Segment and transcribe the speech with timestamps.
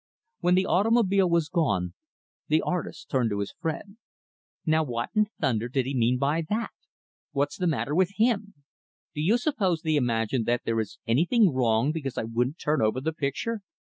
[0.39, 1.93] When the automobile was gone,
[2.47, 3.97] the artist turned to his friend.
[4.65, 6.71] "Now what in thunder did he mean by that?
[7.33, 8.55] What's the matter with him?
[9.13, 12.99] Do you suppose they imagine that there is anything wrong because I wouldn't turn over
[12.99, 13.59] the picture?"